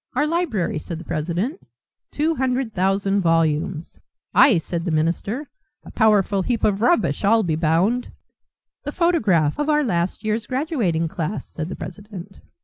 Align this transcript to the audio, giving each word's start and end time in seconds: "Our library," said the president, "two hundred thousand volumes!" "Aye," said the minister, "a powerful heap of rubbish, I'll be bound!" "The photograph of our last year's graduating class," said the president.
"Our 0.15 0.25
library," 0.25 0.79
said 0.79 0.97
the 0.97 1.05
president, 1.05 1.59
"two 2.11 2.33
hundred 2.33 2.73
thousand 2.73 3.21
volumes!" 3.21 3.99
"Aye," 4.33 4.57
said 4.57 4.83
the 4.83 4.89
minister, 4.89 5.47
"a 5.85 5.91
powerful 5.91 6.41
heap 6.41 6.63
of 6.63 6.81
rubbish, 6.81 7.23
I'll 7.23 7.43
be 7.43 7.55
bound!" 7.55 8.11
"The 8.83 8.93
photograph 8.93 9.59
of 9.59 9.69
our 9.69 9.83
last 9.83 10.23
year's 10.23 10.47
graduating 10.47 11.07
class," 11.07 11.45
said 11.47 11.69
the 11.69 11.75
president. 11.75 12.39